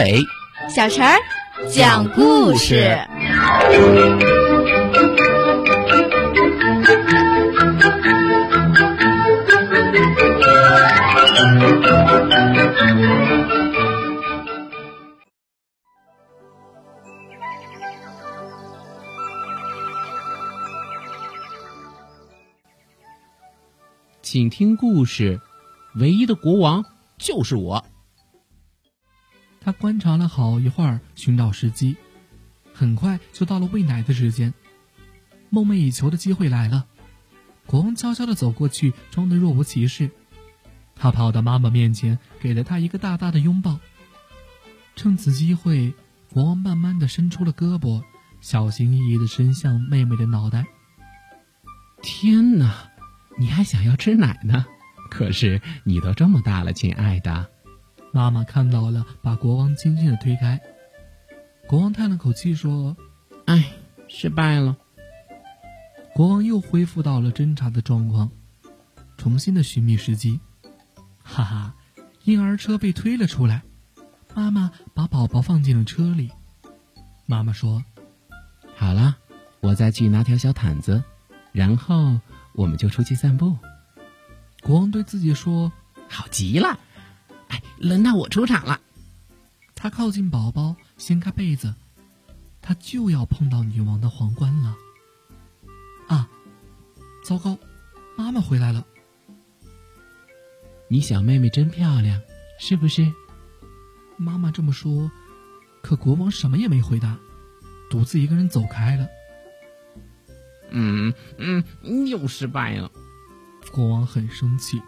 [0.00, 0.24] 阿伟，
[0.74, 1.18] 小陈儿
[1.68, 2.98] 讲故事。
[24.22, 25.38] 请听故事，
[25.96, 26.82] 唯一的国王
[27.18, 27.84] 就是我。
[29.60, 31.96] 他观察了好一会儿，寻找时机，
[32.72, 34.54] 很快就到了喂奶的时间。
[35.50, 36.86] 梦寐以求的机会来了，
[37.66, 40.10] 国王悄悄地走过去，装得若无其事。
[40.96, 43.78] 他跑到妈妈面前，给了她一个大大的拥抱。
[44.96, 45.94] 趁此机会，
[46.32, 48.02] 国王慢慢地伸出了胳膊，
[48.40, 50.66] 小心翼翼地伸向妹妹的脑袋。
[52.02, 52.90] 天哪！
[53.38, 54.66] 你还想要吃奶呢？
[55.10, 57.50] 可是你都这么大了，亲爱的。
[58.12, 60.60] 妈妈看到了，把国王轻轻的推开。
[61.68, 62.96] 国王叹了口气说
[63.46, 63.72] ：“唉，
[64.08, 64.76] 失败了。”
[66.14, 68.30] 国王又恢复到了侦查的状况，
[69.16, 70.40] 重新的寻觅时机。
[71.22, 71.74] 哈哈，
[72.24, 73.62] 婴儿车被推了出来，
[74.34, 76.30] 妈妈把宝宝放进了车里。
[77.26, 77.84] 妈妈说
[78.76, 79.16] ：“好了，
[79.60, 81.02] 我再去拿条小毯子，
[81.52, 82.18] 然后。”
[82.52, 83.56] 我们就出去散步。
[84.60, 85.70] 国王对自己说
[86.10, 86.80] ：“好极了，
[87.50, 88.80] 哎，轮到我出场了。”
[89.76, 91.74] 他靠近宝宝，掀开被子，
[92.60, 94.76] 他就要碰到女王的皇冠了。
[96.08, 96.28] 啊，
[97.24, 97.58] 糟糕，
[98.16, 98.86] 妈妈回来了！
[100.88, 102.20] 你小妹妹真漂亮，
[102.58, 103.10] 是不是？
[104.18, 105.10] 妈妈这么说，
[105.82, 107.18] 可国王什么也没回答，
[107.88, 109.08] 独自一个人走开了。
[110.70, 111.64] 嗯嗯，
[112.06, 112.90] 又失败了。
[113.72, 114.82] 国王很生气。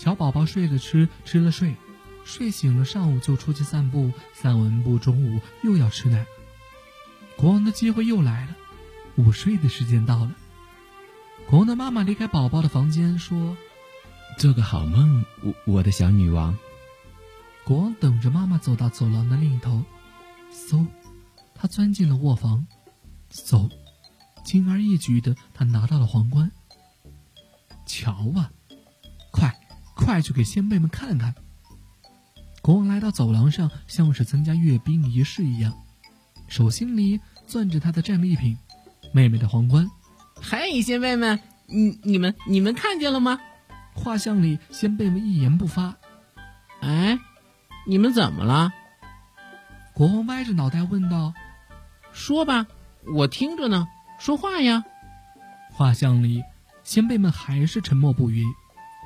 [0.00, 1.76] 小宝宝睡了吃，吃了睡，
[2.24, 6.24] 睡醒了上午就出去散步，散完步中午又要吃奶。
[7.36, 8.56] 国王的机会又来了，
[9.16, 10.34] 午睡的时间到了。
[11.50, 13.54] 国王的妈妈离开宝宝的房间说
[14.40, 16.56] ：“做个好梦，我我的小女王。”
[17.66, 19.84] 国王等着妈妈走到走廊的另一头，
[20.50, 20.86] 嗖，
[21.54, 22.66] 他钻进了卧房，
[23.28, 23.68] 走。
[24.46, 26.50] 轻而易举的，他拿到了皇冠。
[27.84, 28.50] 瞧啊，
[30.10, 31.32] 快去给先辈们看看！
[32.62, 35.72] 国王来到走廊上，像是参加阅兵仪式一样，
[36.48, 38.58] 手心里攥着他的战利品——
[39.14, 39.88] 妹妹的皇冠。
[40.34, 41.38] 嘿，先辈们，
[41.68, 43.38] 你、你们、你们看见了吗？
[43.94, 45.94] 画像里，先辈们一言不发。
[46.80, 47.16] 哎，
[47.86, 48.72] 你们怎么了？
[49.94, 51.34] 国王歪着脑袋问道
[52.10, 52.66] ：“说吧，
[53.14, 53.86] 我听着呢。”
[54.18, 54.82] 说话呀！
[55.72, 56.42] 画像里，
[56.82, 58.44] 先辈们还是沉默不语。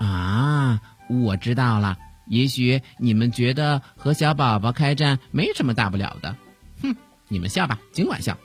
[0.00, 1.96] 啊，我知道了。
[2.26, 6.36] 也许你们觉得和小宝宝开战没什么大不了的。
[6.82, 6.96] 哼，
[7.28, 8.38] 你们笑吧，尽管笑，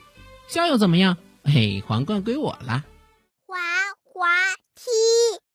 [0.47, 1.17] 笑又怎么样？
[1.43, 2.83] 嘿，皇冠归我了。
[3.47, 3.55] 滑
[4.03, 4.27] 滑
[4.75, 5.48] 梯。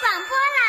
[0.00, 0.59] 广播啦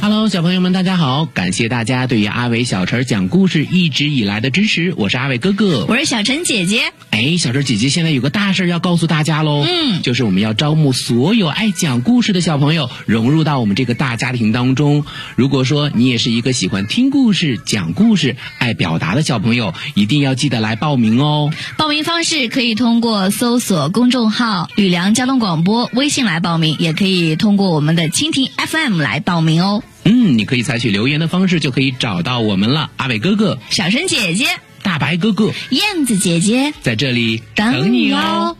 [0.00, 1.26] Hello，小朋友们，大家好！
[1.26, 6.92] 感谢大家对于阿伟小陈讲故事一直以来的支持，我是阿伟哥哥，我是小陈姐姐。
[7.10, 15.04] 哎，小陈姐姐现在有个大事要告诉大家喽，嗯，就是我们要招募所有爱讲故事的小朋友，融入到我们这个大家庭当中。
[15.34, 21.52] 如果说你也是一个喜欢听故事、讲故事、爱表达的小朋友，一定要记得来报名哦。
[21.76, 29.82] 报名方式可以通过搜索公众号“吕梁交通广播”微信来报名，也可以通过我们的蜻蜓 FM 来报名哦。
[30.04, 32.90] 嗯，你可以采取留言的方式就可以找到我们了。
[32.96, 34.46] 阿伟哥哥、小陈姐姐、
[34.82, 38.56] 大白哥哥、燕子姐姐在这里等你哦。